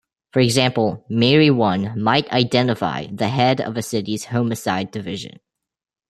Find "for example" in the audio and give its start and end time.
0.33-1.05